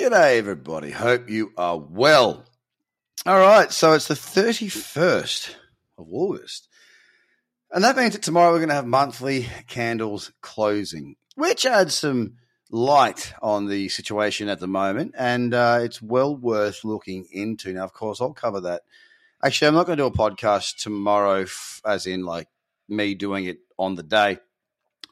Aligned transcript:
G'day, 0.00 0.38
everybody. 0.38 0.90
Hope 0.92 1.28
you 1.28 1.52
are 1.58 1.76
well. 1.76 2.46
All 3.26 3.38
right, 3.38 3.70
so 3.70 3.92
it's 3.92 4.08
the 4.08 4.14
31st 4.14 5.54
of 5.98 6.06
August. 6.10 6.68
And 7.70 7.84
that 7.84 7.98
means 7.98 8.14
that 8.14 8.22
tomorrow 8.22 8.50
we're 8.50 8.60
going 8.60 8.70
to 8.70 8.76
have 8.76 8.86
monthly 8.86 9.46
candles 9.66 10.32
closing, 10.40 11.16
which 11.34 11.66
adds 11.66 11.96
some 11.96 12.36
light 12.70 13.34
on 13.42 13.66
the 13.66 13.90
situation 13.90 14.48
at 14.48 14.58
the 14.58 14.66
moment. 14.66 15.16
And 15.18 15.52
uh, 15.52 15.80
it's 15.82 16.00
well 16.00 16.34
worth 16.34 16.82
looking 16.82 17.26
into. 17.30 17.74
Now, 17.74 17.84
of 17.84 17.92
course, 17.92 18.22
I'll 18.22 18.32
cover 18.32 18.62
that. 18.62 18.80
Actually, 19.44 19.68
I'm 19.68 19.74
not 19.74 19.84
going 19.84 19.98
to 19.98 20.04
do 20.04 20.06
a 20.06 20.12
podcast 20.12 20.78
tomorrow, 20.78 21.44
as 21.84 22.06
in 22.06 22.24
like 22.24 22.48
me 22.88 23.14
doing 23.14 23.44
it 23.44 23.58
on 23.78 23.96
the 23.96 24.02
day. 24.02 24.38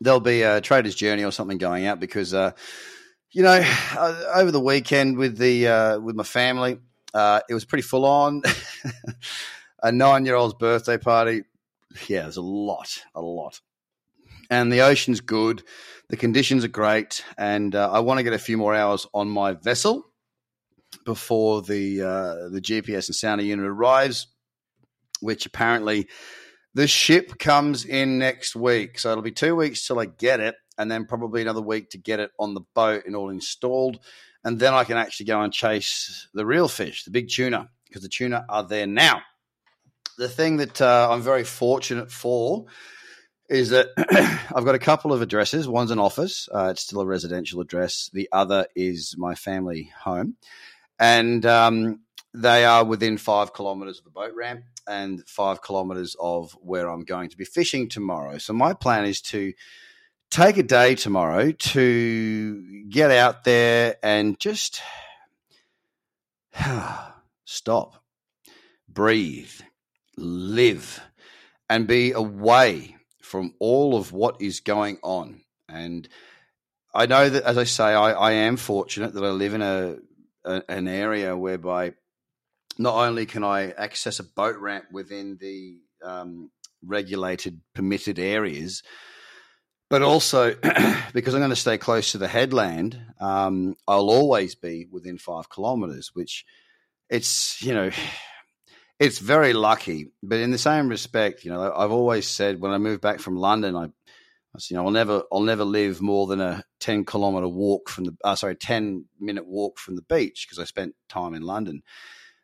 There'll 0.00 0.18
be 0.18 0.44
a 0.44 0.62
trader's 0.62 0.94
journey 0.94 1.24
or 1.24 1.30
something 1.30 1.58
going 1.58 1.84
out 1.84 2.00
because, 2.00 2.32
uh, 2.32 2.52
you 3.32 3.42
know, 3.42 3.62
over 4.34 4.50
the 4.50 4.60
weekend 4.60 5.16
with 5.16 5.38
the 5.38 5.68
uh, 5.68 5.98
with 5.98 6.16
my 6.16 6.24
family, 6.24 6.78
uh, 7.14 7.40
it 7.48 7.54
was 7.54 7.64
pretty 7.64 7.82
full 7.82 8.04
on. 8.04 8.42
a 9.82 9.92
nine 9.92 10.26
year 10.26 10.34
old's 10.34 10.54
birthday 10.54 10.98
party. 10.98 11.44
Yeah, 12.06 12.22
there's 12.22 12.36
a 12.36 12.42
lot, 12.42 13.02
a 13.14 13.20
lot. 13.20 13.60
And 14.50 14.72
the 14.72 14.82
ocean's 14.82 15.20
good. 15.20 15.62
The 16.08 16.16
conditions 16.16 16.64
are 16.64 16.68
great. 16.68 17.24
And 17.36 17.74
uh, 17.74 17.90
I 17.90 18.00
want 18.00 18.18
to 18.18 18.24
get 18.24 18.32
a 18.32 18.38
few 18.38 18.56
more 18.56 18.74
hours 18.74 19.06
on 19.12 19.28
my 19.28 19.52
vessel 19.52 20.04
before 21.04 21.62
the 21.62 22.02
uh, 22.02 22.48
the 22.48 22.60
GPS 22.60 23.08
and 23.08 23.14
sounder 23.14 23.44
unit 23.44 23.66
arrives, 23.66 24.28
which 25.20 25.46
apparently 25.46 26.08
the 26.74 26.86
ship 26.86 27.38
comes 27.38 27.84
in 27.84 28.18
next 28.18 28.56
week. 28.56 28.98
So 28.98 29.10
it'll 29.10 29.22
be 29.22 29.32
two 29.32 29.54
weeks 29.56 29.86
till 29.86 29.98
I 29.98 30.06
get 30.06 30.40
it, 30.40 30.54
and 30.78 30.90
then 30.90 31.04
probably 31.04 31.42
another 31.42 31.60
week 31.60 31.90
to 31.90 31.98
get 31.98 32.20
it 32.20 32.30
on 32.38 32.54
the 32.54 32.62
boat 32.74 33.04
and 33.04 33.16
all 33.16 33.30
installed. 33.30 33.98
And 34.44 34.58
then 34.58 34.72
I 34.72 34.84
can 34.84 34.96
actually 34.96 35.26
go 35.26 35.42
and 35.42 35.52
chase 35.52 36.28
the 36.32 36.46
real 36.46 36.68
fish, 36.68 37.04
the 37.04 37.10
big 37.10 37.28
tuna, 37.28 37.68
because 37.86 38.02
the 38.02 38.08
tuna 38.08 38.46
are 38.48 38.62
there 38.62 38.86
now. 38.86 39.20
The 40.16 40.28
thing 40.28 40.58
that 40.58 40.80
uh, 40.80 41.08
I'm 41.10 41.22
very 41.22 41.44
fortunate 41.44 42.10
for 42.10 42.66
is 43.48 43.70
that 43.70 43.88
I've 44.54 44.64
got 44.64 44.74
a 44.74 44.80
couple 44.80 45.12
of 45.12 45.22
addresses. 45.22 45.66
One's 45.66 45.90
an 45.90 45.98
office, 45.98 46.48
uh, 46.54 46.68
it's 46.70 46.82
still 46.82 47.00
a 47.00 47.06
residential 47.06 47.60
address. 47.60 48.10
The 48.12 48.28
other 48.30 48.66
is 48.76 49.16
my 49.18 49.34
family 49.34 49.90
home. 50.02 50.36
And 51.00 51.44
um, 51.46 52.00
they 52.34 52.64
are 52.64 52.84
within 52.84 53.18
five 53.18 53.54
kilometres 53.54 53.98
of 53.98 54.04
the 54.04 54.10
boat 54.10 54.34
ramp 54.36 54.64
and 54.86 55.26
five 55.28 55.62
kilometres 55.62 56.16
of 56.20 56.52
where 56.60 56.88
I'm 56.88 57.04
going 57.04 57.30
to 57.30 57.36
be 57.36 57.44
fishing 57.44 57.88
tomorrow. 57.88 58.38
So 58.38 58.52
my 58.52 58.74
plan 58.74 59.04
is 59.04 59.20
to 59.22 59.52
take 60.30 60.56
a 60.56 60.62
day 60.62 60.94
tomorrow 60.94 61.52
to 61.52 62.84
get 62.88 63.10
out 63.10 63.44
there 63.44 63.96
and 64.02 64.38
just 64.38 64.80
stop, 67.44 68.02
breathe, 68.88 69.52
live, 70.16 71.00
and 71.68 71.86
be 71.86 72.12
away 72.12 72.96
from 73.22 73.54
all 73.58 73.96
of 73.96 74.12
what 74.12 74.40
is 74.40 74.60
going 74.60 74.98
on. 75.02 75.42
And 75.68 76.08
I 76.94 77.06
know 77.06 77.28
that, 77.28 77.44
as 77.44 77.58
I 77.58 77.64
say, 77.64 77.84
I, 77.84 78.12
I 78.12 78.32
am 78.32 78.56
fortunate 78.56 79.14
that 79.14 79.24
I 79.24 79.30
live 79.30 79.54
in 79.54 79.62
a, 79.62 79.96
a, 80.44 80.62
an 80.68 80.88
area 80.88 81.36
whereby 81.36 81.92
not 82.78 82.94
only 82.94 83.26
can 83.26 83.44
I 83.44 83.70
access 83.72 84.18
a 84.18 84.24
boat 84.24 84.56
ramp 84.56 84.86
within 84.92 85.36
the 85.40 85.78
um, 86.02 86.50
regulated, 86.82 87.60
permitted 87.74 88.18
areas, 88.18 88.82
but 89.90 90.02
also 90.02 90.54
because 91.12 91.34
I'm 91.34 91.40
going 91.40 91.50
to 91.50 91.56
stay 91.56 91.78
close 91.78 92.12
to 92.12 92.18
the 92.18 92.28
headland, 92.28 93.00
um, 93.20 93.76
I'll 93.86 94.10
always 94.10 94.54
be 94.54 94.86
within 94.90 95.18
five 95.18 95.50
kilometres, 95.50 96.10
which 96.14 96.44
it's 97.08 97.62
you 97.62 97.74
know 97.74 97.90
it's 99.00 99.18
very 99.18 99.52
lucky. 99.52 100.12
But 100.22 100.40
in 100.40 100.50
the 100.50 100.58
same 100.58 100.88
respect, 100.88 101.44
you 101.44 101.50
know, 101.50 101.72
I've 101.74 101.92
always 101.92 102.26
said 102.26 102.60
when 102.60 102.72
I 102.72 102.78
moved 102.78 103.00
back 103.00 103.20
from 103.20 103.36
London, 103.36 103.76
I, 103.76 103.84
I 103.84 104.58
you 104.68 104.76
know, 104.76 104.84
I'll 104.84 104.90
never, 104.90 105.22
I'll 105.32 105.40
never 105.40 105.64
live 105.64 106.00
more 106.00 106.26
than 106.26 106.40
a 106.40 106.64
ten 106.80 107.04
kilometre 107.04 107.48
walk 107.48 107.88
from 107.88 108.04
the, 108.04 108.16
uh, 108.24 108.34
sorry, 108.34 108.56
ten 108.56 109.06
minute 109.18 109.46
walk 109.46 109.78
from 109.78 109.96
the 109.96 110.02
beach 110.02 110.46
because 110.46 110.58
I 110.58 110.64
spent 110.64 110.94
time 111.08 111.34
in 111.34 111.42
London. 111.42 111.82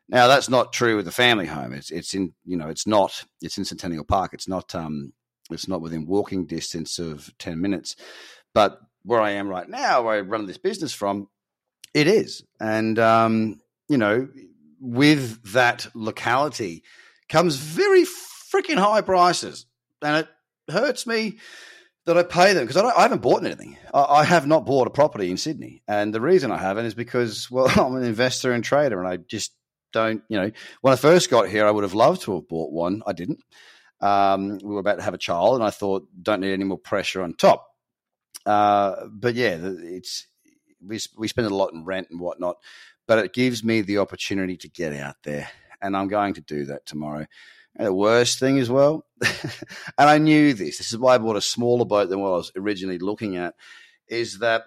Now 0.07 0.27
that's 0.27 0.49
not 0.49 0.71
true 0.71 0.95
with 0.95 1.05
the 1.05 1.11
family 1.11 1.47
home. 1.47 1.73
It's 1.73 1.91
it's 1.91 2.13
in 2.13 2.33
you 2.45 2.57
know 2.57 2.67
it's 2.67 2.87
not 2.87 3.23
it's 3.41 3.57
in 3.57 3.65
Centennial 3.65 4.03
Park. 4.03 4.33
It's 4.33 4.47
not 4.47 4.75
um 4.75 5.13
it's 5.51 5.67
not 5.67 5.81
within 5.81 6.05
walking 6.05 6.45
distance 6.45 6.99
of 6.99 7.33
ten 7.37 7.61
minutes, 7.61 7.95
but 8.53 8.79
where 9.03 9.21
I 9.21 9.31
am 9.31 9.47
right 9.47 9.69
now, 9.69 10.03
where 10.03 10.15
I 10.15 10.21
run 10.21 10.47
this 10.47 10.57
business 10.57 10.93
from, 10.93 11.27
it 11.93 12.07
is. 12.07 12.43
And 12.59 12.97
um, 12.99 13.61
you 13.87 13.97
know, 13.97 14.27
with 14.79 15.53
that 15.53 15.87
locality 15.93 16.83
comes 17.29 17.55
very 17.55 18.03
freaking 18.53 18.77
high 18.77 19.01
prices, 19.01 19.65
and 20.01 20.17
it 20.25 20.27
hurts 20.71 21.05
me 21.05 21.37
that 22.05 22.17
I 22.17 22.23
pay 22.23 22.53
them 22.53 22.65
because 22.65 22.81
I, 22.81 22.89
I, 22.89 23.03
haven't 23.03 23.21
bought 23.21 23.43
anything. 23.43 23.77
I, 23.93 24.03
I, 24.03 24.23
have 24.23 24.45
not 24.45 24.65
bought 24.65 24.87
a 24.87 24.91
property 24.91 25.31
in 25.31 25.37
Sydney, 25.37 25.81
and 25.87 26.13
the 26.13 26.21
reason 26.21 26.51
I 26.51 26.57
haven't 26.57 26.85
is 26.85 26.93
because 26.93 27.49
well, 27.49 27.67
I'm 27.75 27.95
an 27.95 28.03
investor 28.03 28.51
and 28.51 28.63
trader, 28.63 28.99
and 28.99 29.07
I 29.07 29.17
just 29.17 29.53
don't, 29.91 30.23
you 30.29 30.37
know, 30.37 30.51
when 30.81 30.93
I 30.93 30.97
first 30.97 31.29
got 31.29 31.47
here, 31.49 31.65
I 31.65 31.71
would 31.71 31.83
have 31.83 31.93
loved 31.93 32.23
to 32.23 32.35
have 32.35 32.47
bought 32.47 32.71
one. 32.71 33.01
I 33.07 33.13
didn't. 33.13 33.39
Um, 34.01 34.59
we 34.61 34.73
were 34.73 34.79
about 34.79 34.97
to 34.97 35.03
have 35.03 35.13
a 35.13 35.19
child, 35.19 35.55
and 35.55 35.63
I 35.63 35.69
thought, 35.69 36.07
don't 36.21 36.41
need 36.41 36.53
any 36.53 36.63
more 36.63 36.77
pressure 36.77 37.21
on 37.21 37.33
top. 37.33 37.67
Uh, 38.45 39.07
but 39.09 39.35
yeah, 39.35 39.57
it's 39.61 40.27
we 40.85 40.99
we 41.17 41.27
spend 41.27 41.47
a 41.47 41.55
lot 41.55 41.73
in 41.73 41.85
rent 41.85 42.07
and 42.11 42.19
whatnot, 42.19 42.57
but 43.07 43.19
it 43.19 43.33
gives 43.33 43.63
me 43.63 43.81
the 43.81 43.99
opportunity 43.99 44.57
to 44.57 44.69
get 44.69 44.93
out 44.93 45.15
there, 45.23 45.49
and 45.81 45.95
I'm 45.95 46.07
going 46.07 46.35
to 46.35 46.41
do 46.41 46.65
that 46.65 46.85
tomorrow. 46.85 47.25
And 47.77 47.87
the 47.87 47.93
worst 47.93 48.39
thing 48.39 48.59
as 48.59 48.69
well, 48.69 49.05
and 49.21 50.09
I 50.09 50.17
knew 50.17 50.53
this. 50.53 50.77
This 50.77 50.91
is 50.91 50.97
why 50.97 51.15
I 51.15 51.17
bought 51.17 51.35
a 51.35 51.41
smaller 51.41 51.85
boat 51.85 52.09
than 52.09 52.19
what 52.19 52.29
I 52.29 52.37
was 52.37 52.51
originally 52.55 52.99
looking 52.99 53.37
at. 53.37 53.55
Is 54.07 54.39
that 54.39 54.63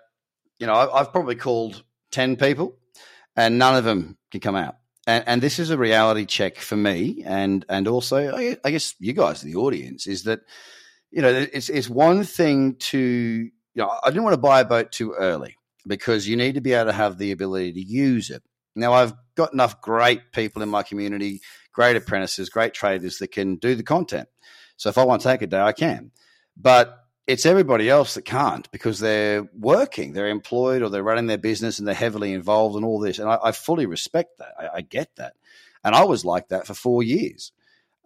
you 0.59 0.67
know 0.67 0.75
I've 0.75 1.13
probably 1.13 1.37
called 1.37 1.85
ten 2.11 2.37
people, 2.37 2.77
and 3.37 3.59
none 3.59 3.77
of 3.77 3.85
them 3.85 4.19
can 4.31 4.41
come 4.41 4.57
out 4.57 4.78
and, 5.09 5.25
and, 5.27 5.43
this 5.43 5.59
is 5.59 5.71
a 5.71 5.79
reality 5.79 6.27
check 6.27 6.59
for 6.59 6.77
me, 6.77 7.23
and 7.25 7.65
and 7.69 7.89
also 7.89 8.37
I, 8.37 8.71
guess 8.71 8.95
you 9.01 9.15
guys, 9.15 9.41
the 9.41 9.57
audience, 9.57 10.07
is 10.07 10.25
that 10.25 10.41
you 11.11 11.23
know 11.23 11.31
it's 11.31 11.71
it's 11.71 11.89
one 11.89 12.25
thing 12.25 12.77
to 12.77 12.99
you 12.99 13.51
know 13.75 13.91
I 14.05 14.11
didn't 14.11 14.25
want 14.25 14.35
to 14.35 14.41
buy 14.41 14.61
a 14.61 14.67
boat 14.67 14.93
too 14.93 15.15
early 15.15 15.57
because 15.87 16.29
you 16.29 16.37
need 16.37 16.57
to 16.57 16.61
be 16.61 16.75
able 16.75 16.91
to 16.91 16.93
have 16.93 17.17
the 17.17 17.33
ability 17.33 17.73
to 17.73 17.81
use 17.81 18.29
it. 18.29 18.43
Now 18.77 18.93
I've 18.93 19.15
got 19.35 19.55
enough 19.55 19.81
great 19.81 20.31
people 20.33 20.63
in 20.63 20.69
my 20.69 20.83
community, 20.83 21.41
great 21.73 21.97
apprentices, 21.97 22.51
great 22.51 22.75
traders 22.75 23.17
that 23.19 23.33
can 23.33 23.57
do 23.57 23.75
the 23.75 23.83
content. 23.83 24.29
So 24.77 24.91
if 24.91 24.99
I 24.99 25.05
want 25.05 25.23
to 25.23 25.29
take 25.29 25.41
a 25.41 25.47
day, 25.47 25.61
I 25.61 25.73
can. 25.73 26.11
But 26.55 26.95
it's 27.29 27.45
everybody 27.45 27.91
else 27.91 28.15
that 28.15 28.25
can't 28.25 28.69
because 28.73 28.99
they're 28.99 29.47
working, 29.57 30.15
they're 30.15 30.31
employed, 30.31 30.81
or 30.81 30.89
they're 30.89 31.03
running 31.03 31.27
their 31.27 31.37
business 31.37 31.79
and 31.79 31.87
they're 31.87 31.95
heavily 31.95 32.33
involved 32.33 32.75
in 32.75 32.85
all 32.85 32.99
this. 32.99 33.19
And 33.19 33.29
I, 33.29 33.39
I 33.45 33.53
fully 33.53 33.85
respect 33.85 34.39
that. 34.39 34.55
I, 34.59 34.69
I, 34.77 34.81
get 34.81 35.15
that. 35.17 35.35
And 35.85 35.95
I 35.95 36.05
was 36.05 36.25
like 36.25 36.49
that 36.49 36.67
for 36.67 36.73
four 36.73 37.03
years. 37.03 37.53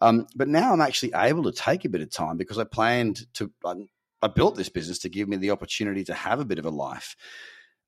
Um, 0.00 0.26
but 0.34 0.48
now 0.48 0.72
I'm 0.72 0.80
actually 0.80 1.12
able 1.14 1.44
to 1.44 1.52
take 1.52 1.84
a 1.84 1.88
bit 1.88 2.00
of 2.00 2.10
time 2.10 2.36
because 2.36 2.58
I 2.58 2.64
planned 2.64 3.32
to, 3.34 3.52
I, 3.64 3.74
I 4.20 4.26
built 4.26 4.56
this 4.56 4.68
business 4.68 4.98
to 5.00 5.08
give 5.08 5.28
me 5.28 5.36
the 5.36 5.52
opportunity 5.52 6.02
to 6.04 6.14
have 6.14 6.40
a 6.40 6.44
bit 6.44 6.58
of 6.58 6.66
a 6.66 6.70
life. 6.70 7.14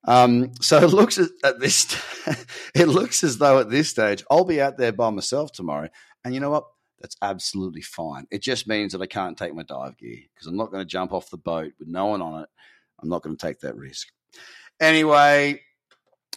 Um, 0.05 0.53
so 0.61 0.77
it 0.77 0.93
looks 0.93 1.19
at 1.19 1.59
this, 1.59 2.01
it 2.73 2.87
looks 2.87 3.25
as 3.25 3.39
though 3.39 3.59
at 3.59 3.69
this 3.69 3.89
stage 3.89 4.23
I'll 4.31 4.45
be 4.45 4.61
out 4.61 4.77
there 4.77 4.93
by 4.93 5.09
myself 5.09 5.51
tomorrow. 5.51 5.89
And 6.23 6.33
you 6.33 6.39
know 6.39 6.51
what? 6.51 6.63
That's 6.99 7.17
absolutely 7.21 7.81
fine. 7.81 8.27
It 8.31 8.41
just 8.41 8.67
means 8.67 8.93
that 8.93 9.01
I 9.01 9.07
can't 9.07 9.37
take 9.37 9.53
my 9.53 9.63
dive 9.63 9.97
gear 9.97 10.17
because 10.33 10.47
I'm 10.47 10.57
not 10.57 10.71
going 10.71 10.81
to 10.81 10.89
jump 10.89 11.13
off 11.13 11.29
the 11.29 11.37
boat 11.37 11.73
with 11.79 11.87
no 11.87 12.07
one 12.07 12.21
on 12.21 12.43
it. 12.43 12.49
I'm 13.01 13.09
not 13.09 13.21
going 13.21 13.35
to 13.35 13.47
take 13.47 13.59
that 13.59 13.75
risk. 13.75 14.07
Anyway, 14.79 15.61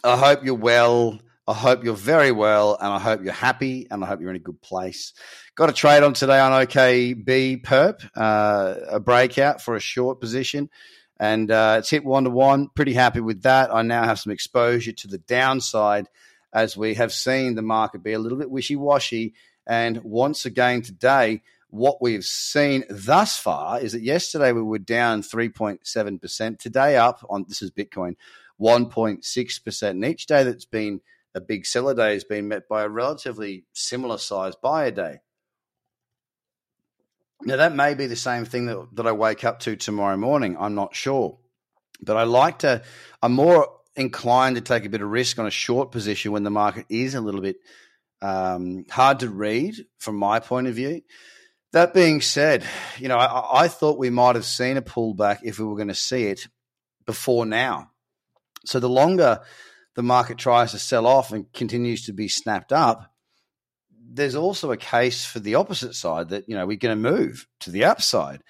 I 0.03 0.17
hope 0.17 0.43
you're 0.43 0.55
well. 0.55 1.19
I 1.47 1.53
hope 1.53 1.83
you're 1.83 1.95
very 1.95 2.31
well, 2.31 2.77
and 2.79 2.93
I 2.93 2.99
hope 2.99 3.23
you're 3.23 3.33
happy, 3.33 3.87
and 3.89 4.03
I 4.03 4.07
hope 4.07 4.21
you're 4.21 4.29
in 4.29 4.35
a 4.35 4.39
good 4.39 4.61
place. 4.61 5.13
Got 5.55 5.69
a 5.69 5.73
trade 5.73 6.03
on 6.03 6.13
today 6.13 6.39
on 6.39 6.51
OKB 6.51 7.63
Perp, 7.63 8.07
uh, 8.15 8.75
a 8.87 8.99
breakout 8.99 9.59
for 9.59 9.75
a 9.75 9.79
short 9.79 10.21
position, 10.21 10.69
and 11.19 11.49
uh, 11.49 11.77
it's 11.79 11.89
hit 11.89 12.05
one 12.05 12.25
to 12.25 12.29
one. 12.29 12.69
Pretty 12.75 12.93
happy 12.93 13.19
with 13.19 13.41
that. 13.43 13.73
I 13.73 13.81
now 13.81 14.03
have 14.03 14.19
some 14.19 14.31
exposure 14.31 14.91
to 14.91 15.07
the 15.07 15.17
downside 15.17 16.07
as 16.53 16.77
we 16.77 16.93
have 16.93 17.11
seen 17.11 17.55
the 17.55 17.63
market 17.63 18.03
be 18.03 18.13
a 18.13 18.19
little 18.19 18.37
bit 18.37 18.51
wishy 18.51 18.75
washy 18.75 19.33
and 19.69 20.03
once 20.03 20.47
again 20.47 20.81
today, 20.81 21.43
what 21.69 22.01
we've 22.01 22.25
seen 22.25 22.83
thus 22.89 23.37
far 23.37 23.79
is 23.79 23.91
that 23.91 24.01
yesterday 24.01 24.51
we 24.51 24.63
were 24.63 24.79
down 24.79 25.21
3.7%. 25.21 26.57
Today 26.57 26.97
up 26.97 27.23
on 27.29 27.45
this 27.47 27.61
is 27.61 27.69
Bitcoin 27.69 28.15
1.6%. 28.59 29.89
And 29.89 30.03
each 30.03 30.25
day 30.25 30.43
that's 30.43 30.65
been 30.65 31.01
a 31.35 31.39
big 31.39 31.67
seller 31.67 31.93
day 31.93 32.13
has 32.13 32.23
been 32.23 32.47
met 32.47 32.67
by 32.67 32.81
a 32.81 32.89
relatively 32.89 33.65
similar 33.73 34.17
size 34.17 34.55
buyer 34.55 34.89
day. 34.89 35.19
Now, 37.43 37.57
that 37.57 37.75
may 37.75 37.93
be 37.93 38.07
the 38.07 38.15
same 38.15 38.45
thing 38.45 38.65
that, 38.65 38.87
that 38.93 39.05
I 39.05 39.11
wake 39.11 39.43
up 39.43 39.59
to 39.59 39.75
tomorrow 39.75 40.17
morning. 40.17 40.57
I'm 40.59 40.73
not 40.73 40.95
sure. 40.95 41.37
But 42.01 42.17
I 42.17 42.23
like 42.23 42.59
to, 42.59 42.81
I'm 43.21 43.33
more 43.33 43.69
inclined 43.95 44.55
to 44.55 44.61
take 44.61 44.85
a 44.85 44.89
bit 44.89 45.01
of 45.01 45.09
risk 45.09 45.37
on 45.37 45.45
a 45.45 45.51
short 45.51 45.91
position 45.91 46.31
when 46.31 46.43
the 46.43 46.49
market 46.49 46.87
is 46.89 47.13
a 47.13 47.21
little 47.21 47.41
bit 47.41 47.57
um, 48.21 48.85
hard 48.89 49.19
to 49.21 49.29
read 49.29 49.75
from 49.97 50.15
my 50.15 50.39
point 50.39 50.67
of 50.67 50.75
view. 50.75 51.01
That 51.71 51.93
being 51.93 52.21
said, 52.21 52.63
you 52.97 53.07
know, 53.07 53.17
I, 53.17 53.63
I 53.63 53.67
thought 53.67 53.99
we 53.99 54.09
might 54.09 54.35
have 54.35 54.45
seen 54.45 54.77
a 54.77 54.81
pullback 54.81 55.39
if 55.43 55.59
we 55.59 55.65
were 55.65 55.75
going 55.75 55.87
to 55.89 55.95
see 55.95 56.25
it 56.25 56.47
before 57.05 57.45
now. 57.45 57.91
So 58.65 58.79
the 58.79 58.89
longer 58.89 59.39
the 59.95 60.03
market 60.03 60.37
tries 60.37 60.71
to 60.71 60.79
sell 60.79 61.05
off 61.05 61.31
and 61.31 61.51
continues 61.53 62.05
to 62.05 62.13
be 62.13 62.27
snapped 62.27 62.71
up, 62.71 63.11
there's 64.11 64.35
also 64.35 64.71
a 64.71 64.77
case 64.77 65.25
for 65.25 65.39
the 65.39 65.55
opposite 65.55 65.93
side 65.93 66.29
that, 66.29 66.45
you 66.47 66.55
know, 66.55 66.65
we're 66.65 66.77
going 66.77 67.01
to 67.01 67.11
move 67.11 67.47
to 67.59 67.71
the 67.71 67.85
upside. 67.85 68.41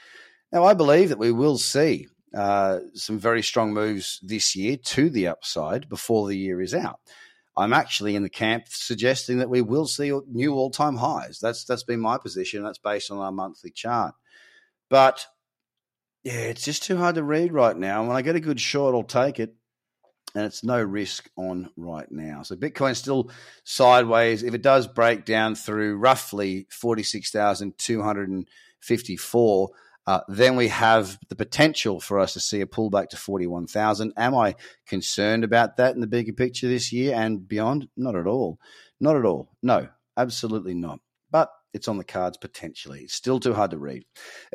Now, 0.52 0.64
I 0.64 0.74
believe 0.74 1.10
that 1.10 1.20
we 1.20 1.32
will 1.32 1.58
see 1.58 2.08
uh, 2.36 2.80
some 2.94 3.20
very 3.20 3.42
strong 3.44 3.74
moves 3.74 4.20
this 4.22 4.56
year 4.56 4.78
to 4.78 5.10
the 5.10 5.28
upside 5.28 5.90
before 5.90 6.28
the 6.28 6.38
year 6.38 6.62
is 6.62 6.74
out. 6.74 7.00
I'm 7.60 7.74
actually 7.74 8.16
in 8.16 8.24
the 8.24 8.30
camp 8.30 8.66
suggesting 8.70 9.40
that 9.40 9.50
we 9.50 9.62
will 9.62 9.86
see 9.86 10.18
new 10.28 10.54
all-time 10.54 10.96
highs. 10.98 11.40
That's 11.40 11.66
that's 11.66 11.84
been 11.84 12.00
my 12.00 12.18
position. 12.18 12.64
That's 12.64 12.78
based 12.78 13.12
on 13.12 13.18
our 13.18 13.32
monthly 13.32 13.70
chart. 13.70 14.16
But 14.90 15.26
yeah, 16.24 16.34
it's 16.34 16.64
just 16.64 16.84
too 16.84 16.98
hard 16.98 17.16
to 17.16 17.24
read 17.24 17.52
right 17.54 17.76
now. 17.76 18.08
When 18.08 18.16
I 18.16 18.22
get 18.22 18.36
a 18.36 18.40
good 18.40 18.62
short, 18.62 18.96
I'll 18.96 19.04
take 19.04 19.40
it. 19.40 19.56
And 20.36 20.46
it's 20.46 20.64
no 20.64 20.80
risk 20.82 21.28
on 21.36 21.72
right 21.76 22.06
now. 22.12 22.44
So 22.44 22.56
Bitcoin's 22.56 23.00
still 23.00 23.32
sideways. 23.64 24.44
If 24.44 24.54
it 24.54 24.62
does 24.62 24.86
break 24.86 25.26
down 25.26 25.56
through 25.56 25.98
roughly 25.98 26.68
46,254, 26.70 29.70
uh, 30.10 30.22
then 30.28 30.56
we 30.56 30.70
have 30.70 31.20
the 31.28 31.36
potential 31.36 32.00
for 32.00 32.20
us 32.20 32.34
to 32.34 32.40
see 32.40 32.62
a 32.62 32.66
pullback 32.66 33.10
to 33.10 33.16
41,000. 33.16 34.12
Am 34.18 34.34
I 34.34 34.56
concerned 34.88 35.44
about 35.44 35.78
that 35.78 35.94
in 35.94 36.02
the 36.02 36.08
bigger 36.08 36.34
picture 36.34 36.68
this 36.68 36.92
year 36.92 37.14
and 37.14 37.48
beyond? 37.48 37.90
Not 37.96 38.16
at 38.16 38.26
all. 38.26 38.60
Not 39.00 39.18
at 39.18 39.24
all. 39.24 39.52
No, 39.62 39.88
absolutely 40.18 40.74
not. 40.74 41.00
But 41.30 41.52
it's 41.76 41.88
on 41.88 42.00
the 42.00 42.04
cards 42.04 42.38
potentially. 42.38 43.02
It's 43.02 43.14
still 43.14 43.40
too 43.40 43.54
hard 43.54 43.70
to 43.70 43.78
read. 43.78 44.04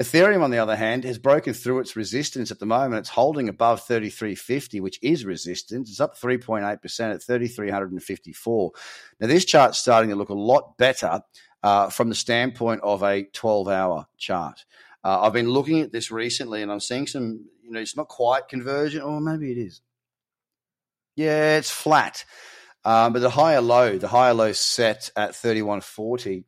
Ethereum, 0.00 0.42
on 0.42 0.50
the 0.50 0.58
other 0.58 0.74
hand, 0.74 1.04
has 1.04 1.20
broken 1.20 1.54
through 1.54 1.78
its 1.78 1.94
resistance 1.94 2.50
at 2.50 2.58
the 2.58 2.66
moment. 2.66 2.98
It's 2.98 3.10
holding 3.10 3.48
above 3.48 3.86
3350, 3.86 4.80
which 4.80 4.98
is 5.02 5.24
resistance. 5.24 5.88
It's 5.88 6.00
up 6.00 6.18
3.8% 6.18 6.64
at 6.64 7.22
3354. 7.22 8.72
Now, 9.20 9.28
this 9.28 9.44
chart's 9.44 9.78
starting 9.78 10.10
to 10.10 10.16
look 10.16 10.30
a 10.30 10.34
lot 10.34 10.76
better 10.78 11.20
uh, 11.62 11.90
from 11.90 12.08
the 12.08 12.16
standpoint 12.16 12.80
of 12.82 13.04
a 13.04 13.22
12 13.22 13.68
hour 13.68 14.08
chart. 14.18 14.64
Uh, 15.04 15.20
I've 15.20 15.34
been 15.34 15.50
looking 15.50 15.80
at 15.80 15.92
this 15.92 16.10
recently, 16.10 16.62
and 16.62 16.72
I'm 16.72 16.80
seeing 16.80 17.06
some. 17.06 17.44
You 17.62 17.70
know, 17.70 17.80
it's 17.80 17.96
not 17.96 18.08
quite 18.08 18.48
conversion, 18.48 19.02
or 19.02 19.20
maybe 19.20 19.52
it 19.52 19.58
is. 19.58 19.80
Yeah, 21.16 21.58
it's 21.58 21.70
flat, 21.70 22.24
um, 22.84 23.12
but 23.12 23.20
the 23.20 23.30
higher 23.30 23.60
low, 23.60 23.98
the 23.98 24.08
higher 24.08 24.34
low 24.34 24.52
set 24.52 25.10
at 25.16 25.34
3140. 25.34 26.44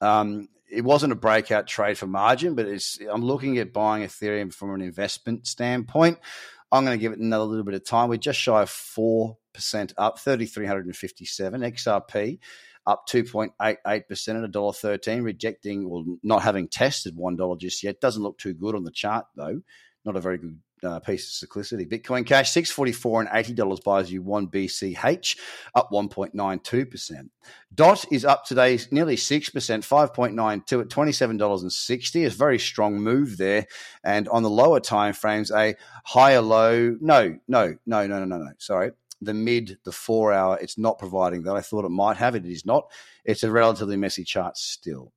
Um, 0.00 0.48
it 0.70 0.82
wasn't 0.82 1.12
a 1.12 1.16
breakout 1.16 1.66
trade 1.66 1.98
for 1.98 2.06
margin, 2.06 2.54
but 2.54 2.66
it's. 2.66 2.98
I'm 3.10 3.24
looking 3.24 3.58
at 3.58 3.72
buying 3.72 4.04
Ethereum 4.04 4.54
from 4.54 4.72
an 4.74 4.80
investment 4.80 5.46
standpoint. 5.46 6.18
I'm 6.70 6.84
going 6.86 6.96
to 6.96 7.00
give 7.00 7.12
it 7.12 7.18
another 7.18 7.44
little 7.44 7.64
bit 7.64 7.74
of 7.74 7.84
time. 7.84 8.08
We're 8.08 8.16
just 8.16 8.38
shy 8.38 8.62
of 8.62 8.70
four 8.70 9.36
percent 9.52 9.92
up, 9.98 10.18
3,357 10.18 11.60
XRP 11.60 12.38
up 12.86 13.06
2.88% 13.08 13.52
at 13.58 14.06
$1.13, 14.06 15.24
rejecting, 15.24 15.88
well, 15.88 16.04
not 16.22 16.42
having 16.42 16.68
tested 16.68 17.16
$1 17.16 17.60
just 17.60 17.82
yet. 17.82 18.00
Doesn't 18.00 18.22
look 18.22 18.38
too 18.38 18.54
good 18.54 18.74
on 18.74 18.84
the 18.84 18.90
chart, 18.90 19.26
though. 19.36 19.62
Not 20.04 20.16
a 20.16 20.20
very 20.20 20.38
good 20.38 20.58
uh, 20.82 20.98
piece 20.98 21.42
of 21.42 21.48
cyclicity. 21.48 21.88
Bitcoin 21.88 22.26
Cash, 22.26 22.50
644 22.50 23.22
and 23.22 23.30
$80 23.30 23.84
buys 23.84 24.10
you 24.10 24.22
one 24.22 24.48
BCH, 24.48 25.38
up 25.74 25.90
1.92%. 25.92 27.28
DOT 27.74 28.04
is 28.10 28.24
up 28.24 28.44
today 28.44 28.78
nearly 28.90 29.16
6%, 29.16 29.52
5.92 29.52 30.80
at 30.80 30.88
$27.60. 30.88 32.26
A 32.26 32.30
very 32.30 32.58
strong 32.58 32.96
move 32.96 33.36
there. 33.36 33.66
And 34.02 34.28
on 34.28 34.42
the 34.42 34.50
lower 34.50 34.80
time 34.80 35.14
frames, 35.14 35.52
a 35.52 35.76
higher 36.04 36.40
low. 36.40 36.96
No, 37.00 37.38
no, 37.46 37.76
no, 37.86 38.06
no, 38.06 38.18
no, 38.18 38.24
no, 38.24 38.38
no. 38.38 38.52
Sorry 38.58 38.90
the 39.24 39.34
mid, 39.34 39.78
the 39.84 39.92
four 39.92 40.32
hour, 40.32 40.58
it's 40.60 40.78
not 40.78 40.98
providing 40.98 41.44
that. 41.44 41.54
I 41.54 41.60
thought 41.60 41.84
it 41.84 41.90
might 41.90 42.16
have 42.16 42.34
it. 42.34 42.44
It 42.44 42.52
is 42.52 42.66
not. 42.66 42.90
It's 43.24 43.44
a 43.44 43.52
relatively 43.52 43.96
messy 43.96 44.24
chart 44.24 44.58
still. 44.58 45.12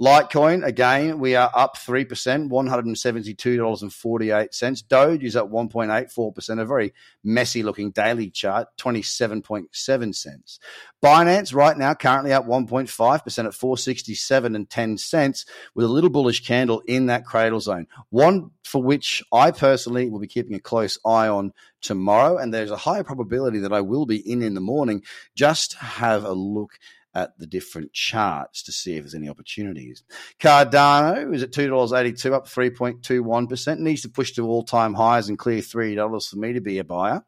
Litecoin, 0.00 0.64
again, 0.64 1.18
we 1.18 1.34
are 1.34 1.50
up 1.52 1.76
3%, 1.76 2.06
$172.48. 2.48 4.88
Doge 4.88 5.24
is 5.24 5.34
up 5.34 5.50
1.84%, 5.50 6.60
a 6.60 6.64
very 6.64 6.94
messy 7.24 7.64
looking 7.64 7.90
daily 7.90 8.30
chart, 8.30 8.68
27.7 8.78 10.14
cents. 10.14 10.60
Binance 11.02 11.52
right 11.52 11.76
now 11.76 11.94
currently 11.94 12.32
up 12.32 12.46
1.5% 12.46 13.46
at 13.46 13.54
467 13.54 14.54
and 14.54 14.70
10 14.70 14.98
cents 14.98 15.44
with 15.74 15.84
a 15.84 15.88
little 15.88 16.10
bullish 16.10 16.46
candle 16.46 16.80
in 16.86 17.06
that 17.06 17.24
cradle 17.24 17.60
zone. 17.60 17.88
One 18.10 18.52
for 18.68 18.82
which 18.82 19.22
I 19.32 19.50
personally 19.50 20.10
will 20.10 20.20
be 20.20 20.26
keeping 20.26 20.54
a 20.54 20.60
close 20.60 20.98
eye 21.04 21.28
on 21.28 21.52
tomorrow. 21.80 22.36
And 22.36 22.52
there's 22.52 22.70
a 22.70 22.76
higher 22.76 23.02
probability 23.02 23.60
that 23.60 23.72
I 23.72 23.80
will 23.80 24.04
be 24.04 24.18
in 24.18 24.42
in 24.42 24.52
the 24.52 24.60
morning 24.60 25.02
just 25.34 25.72
have 25.74 26.24
a 26.24 26.32
look 26.32 26.78
at 27.14 27.38
the 27.38 27.46
different 27.46 27.94
charts 27.94 28.62
to 28.64 28.72
see 28.72 28.96
if 28.96 29.04
there's 29.04 29.14
any 29.14 29.30
opportunities. 29.30 30.04
Cardano 30.38 31.34
is 31.34 31.42
at 31.42 31.50
$2.82, 31.50 32.32
up 32.32 32.46
3.21%. 32.46 33.78
Needs 33.78 34.02
to 34.02 34.10
push 34.10 34.32
to 34.32 34.46
all 34.46 34.62
time 34.62 34.92
highs 34.92 35.30
and 35.30 35.38
clear 35.38 35.60
$3 35.60 36.28
for 36.28 36.36
me 36.36 36.52
to 36.52 36.60
be 36.60 36.78
a 36.78 36.84
buyer 36.84 37.24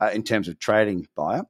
uh, 0.00 0.10
in 0.14 0.22
terms 0.22 0.46
of 0.46 0.60
trading 0.60 1.08
buyer. 1.16 1.42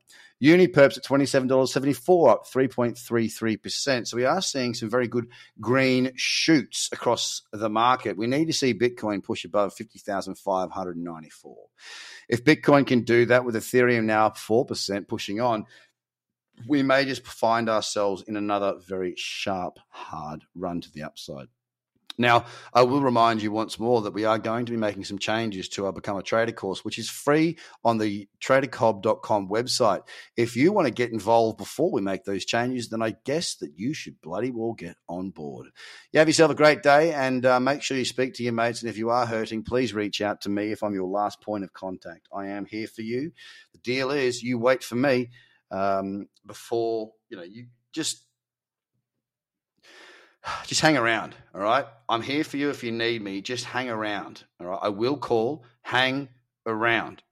Uniperps 0.44 0.98
at 0.98 1.04
$27.74, 1.04 2.30
up 2.30 2.46
3.33%. 2.46 4.06
So 4.06 4.16
we 4.16 4.26
are 4.26 4.42
seeing 4.42 4.74
some 4.74 4.90
very 4.90 5.08
good 5.08 5.28
green 5.58 6.12
shoots 6.16 6.90
across 6.92 7.40
the 7.52 7.70
market. 7.70 8.18
We 8.18 8.26
need 8.26 8.44
to 8.46 8.52
see 8.52 8.74
Bitcoin 8.74 9.24
push 9.24 9.46
above 9.46 9.72
50,594. 9.72 11.56
If 12.28 12.44
Bitcoin 12.44 12.86
can 12.86 13.04
do 13.04 13.24
that 13.26 13.46
with 13.46 13.54
Ethereum 13.54 14.04
now 14.04 14.26
up 14.26 14.36
4%, 14.36 15.08
pushing 15.08 15.40
on, 15.40 15.64
we 16.68 16.82
may 16.82 17.06
just 17.06 17.26
find 17.26 17.70
ourselves 17.70 18.22
in 18.26 18.36
another 18.36 18.74
very 18.86 19.14
sharp, 19.16 19.78
hard 19.88 20.44
run 20.54 20.82
to 20.82 20.92
the 20.92 21.04
upside. 21.04 21.48
Now, 22.16 22.46
I 22.72 22.82
will 22.82 23.00
remind 23.00 23.42
you 23.42 23.50
once 23.50 23.78
more 23.78 24.02
that 24.02 24.14
we 24.14 24.24
are 24.24 24.38
going 24.38 24.66
to 24.66 24.72
be 24.72 24.78
making 24.78 25.04
some 25.04 25.18
changes 25.18 25.68
to 25.70 25.86
our 25.86 25.92
Become 25.92 26.16
a 26.16 26.22
Trader 26.22 26.52
course, 26.52 26.84
which 26.84 26.98
is 26.98 27.10
free 27.10 27.58
on 27.84 27.98
the 27.98 28.28
tradercobb.com 28.40 29.48
website. 29.48 30.02
If 30.36 30.56
you 30.56 30.72
want 30.72 30.86
to 30.86 30.94
get 30.94 31.10
involved 31.10 31.58
before 31.58 31.90
we 31.90 32.00
make 32.00 32.24
those 32.24 32.44
changes, 32.44 32.88
then 32.88 33.02
I 33.02 33.16
guess 33.24 33.56
that 33.56 33.72
you 33.76 33.94
should 33.94 34.20
bloody 34.20 34.50
well 34.50 34.74
get 34.74 34.96
on 35.08 35.30
board. 35.30 35.66
You 36.12 36.18
have 36.18 36.28
yourself 36.28 36.52
a 36.52 36.56
great 36.56 36.82
day 36.82 37.12
and 37.12 37.44
uh, 37.44 37.58
make 37.58 37.82
sure 37.82 37.96
you 37.96 38.04
speak 38.04 38.34
to 38.34 38.44
your 38.44 38.52
mates. 38.52 38.82
And 38.82 38.90
if 38.90 38.96
you 38.96 39.10
are 39.10 39.26
hurting, 39.26 39.64
please 39.64 39.92
reach 39.92 40.20
out 40.20 40.42
to 40.42 40.48
me 40.48 40.70
if 40.70 40.82
I'm 40.82 40.94
your 40.94 41.08
last 41.08 41.40
point 41.40 41.64
of 41.64 41.72
contact. 41.72 42.28
I 42.34 42.46
am 42.46 42.64
here 42.64 42.86
for 42.86 43.02
you. 43.02 43.32
The 43.72 43.78
deal 43.78 44.10
is 44.10 44.42
you 44.42 44.58
wait 44.58 44.84
for 44.84 44.94
me 44.94 45.30
um, 45.70 46.28
before 46.46 47.12
you 47.28 47.36
know 47.36 47.42
you 47.42 47.66
just 47.92 48.24
just 50.66 50.80
hang 50.80 50.96
around 50.96 51.34
all 51.54 51.60
right? 51.60 51.86
I'm 52.08 52.22
here 52.22 52.44
for 52.44 52.56
you 52.56 52.70
if 52.70 52.84
you 52.84 52.92
need 52.92 53.22
me. 53.22 53.40
Just 53.40 53.64
hang 53.64 53.88
around 53.88 54.44
all 54.60 54.66
right? 54.66 54.78
I 54.82 54.88
will 54.88 55.16
call. 55.16 55.64
Hang 55.82 56.28
around. 56.66 57.22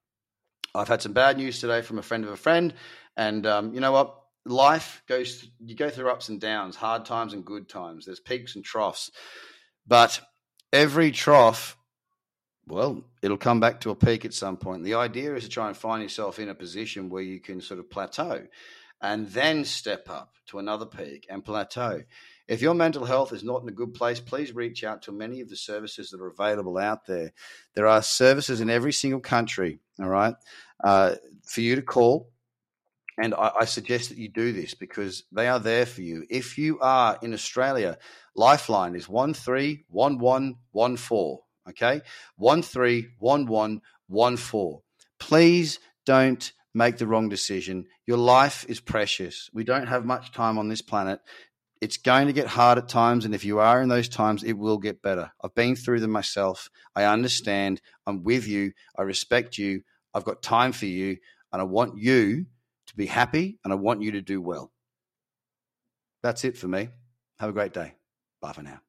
I've 0.74 0.88
had 0.88 1.02
some 1.02 1.12
bad 1.12 1.36
news 1.36 1.60
today 1.60 1.82
from 1.82 1.98
a 1.98 2.02
friend 2.02 2.24
of 2.24 2.30
a 2.30 2.36
friend 2.36 2.74
and 3.16 3.46
um, 3.46 3.74
you 3.74 3.80
know 3.80 3.92
what? 3.92 4.18
Life 4.44 5.04
goes 5.06 5.46
you 5.60 5.76
go 5.76 5.88
through 5.88 6.10
ups 6.10 6.28
and 6.28 6.40
downs 6.40 6.74
hard 6.74 7.04
times 7.04 7.32
and 7.32 7.44
good 7.44 7.68
times. 7.68 8.06
There's 8.06 8.18
peaks 8.18 8.56
and 8.56 8.64
troughs. 8.64 9.10
But 9.86 10.20
every 10.72 11.12
trough 11.12 11.76
well, 12.66 13.04
it'll 13.22 13.36
come 13.36 13.60
back 13.60 13.80
to 13.80 13.90
a 13.90 13.96
peak 13.96 14.24
at 14.24 14.34
some 14.34 14.56
point. 14.56 14.84
The 14.84 14.94
idea 14.94 15.34
is 15.34 15.44
to 15.44 15.48
try 15.50 15.68
and 15.68 15.76
find 15.76 16.02
yourself 16.02 16.38
in 16.38 16.48
a 16.48 16.54
position 16.54 17.10
where 17.10 17.22
you 17.22 17.40
can 17.40 17.60
sort 17.60 17.80
of 17.80 17.90
plateau 17.90 18.46
and 19.00 19.28
then 19.28 19.64
step 19.64 20.08
up 20.08 20.34
to 20.46 20.58
another 20.58 20.86
peak 20.86 21.26
and 21.28 21.44
plateau. 21.44 22.02
If 22.52 22.60
your 22.60 22.74
mental 22.74 23.06
health 23.06 23.32
is 23.32 23.42
not 23.42 23.62
in 23.62 23.68
a 23.70 23.72
good 23.72 23.94
place, 23.94 24.20
please 24.20 24.54
reach 24.54 24.84
out 24.84 25.00
to 25.04 25.10
many 25.10 25.40
of 25.40 25.48
the 25.48 25.56
services 25.56 26.10
that 26.10 26.20
are 26.20 26.26
available 26.26 26.76
out 26.76 27.06
there. 27.06 27.32
There 27.72 27.86
are 27.86 28.02
services 28.02 28.60
in 28.60 28.68
every 28.68 28.92
single 28.92 29.20
country, 29.20 29.78
all 29.98 30.10
right, 30.10 30.34
uh, 30.84 31.14
for 31.46 31.62
you 31.62 31.76
to 31.76 31.82
call. 31.82 32.30
And 33.16 33.32
I, 33.32 33.52
I 33.60 33.64
suggest 33.64 34.10
that 34.10 34.18
you 34.18 34.28
do 34.28 34.52
this 34.52 34.74
because 34.74 35.24
they 35.32 35.48
are 35.48 35.60
there 35.60 35.86
for 35.86 36.02
you. 36.02 36.26
If 36.28 36.58
you 36.58 36.78
are 36.80 37.18
in 37.22 37.32
Australia, 37.32 37.96
Lifeline 38.36 38.96
is 38.96 39.08
131114. 39.08 41.38
Okay, 41.70 42.02
one 42.36 42.60
three 42.60 43.06
one 43.18 43.46
one 43.46 43.80
one 44.08 44.36
four. 44.36 44.82
Please 45.18 45.78
don't 46.04 46.52
make 46.74 46.98
the 46.98 47.06
wrong 47.06 47.30
decision. 47.30 47.86
Your 48.06 48.18
life 48.18 48.66
is 48.68 48.80
precious. 48.80 49.48
We 49.54 49.64
don't 49.64 49.86
have 49.86 50.04
much 50.04 50.32
time 50.32 50.58
on 50.58 50.68
this 50.68 50.82
planet. 50.82 51.20
It's 51.82 51.96
going 51.96 52.28
to 52.28 52.32
get 52.32 52.46
hard 52.46 52.78
at 52.78 52.88
times, 52.88 53.24
and 53.24 53.34
if 53.34 53.44
you 53.44 53.58
are 53.58 53.82
in 53.82 53.88
those 53.88 54.08
times, 54.08 54.44
it 54.44 54.52
will 54.52 54.78
get 54.78 55.02
better. 55.02 55.32
I've 55.42 55.56
been 55.56 55.74
through 55.74 55.98
them 55.98 56.12
myself. 56.12 56.70
I 56.94 57.02
understand. 57.02 57.80
I'm 58.06 58.22
with 58.22 58.46
you. 58.46 58.70
I 58.96 59.02
respect 59.02 59.58
you. 59.58 59.82
I've 60.14 60.22
got 60.22 60.42
time 60.42 60.70
for 60.70 60.86
you. 60.86 61.16
and 61.52 61.60
I 61.60 61.64
want 61.64 61.98
you 61.98 62.46
to 62.86 62.96
be 62.96 63.06
happy 63.06 63.58
and 63.64 63.72
I 63.72 63.76
want 63.76 64.00
you 64.00 64.12
to 64.12 64.22
do 64.22 64.40
well. 64.40 64.70
That's 66.22 66.44
it 66.44 66.56
for 66.56 66.68
me. 66.68 66.88
Have 67.40 67.50
a 67.50 67.52
great 67.52 67.72
day. 67.72 67.94
Bye 68.40 68.52
for 68.52 68.62
now. 68.62 68.80